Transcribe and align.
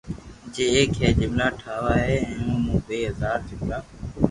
جي 0.53 0.65
ايڪ 0.75 0.91
ھي 1.01 1.09
جملا 1.19 1.47
ٺاوا 1.59 1.93
اي 2.05 2.17
مون 2.63 2.77
ٻو 2.85 2.95
ھزار 3.09 3.39
جملا 3.49 3.77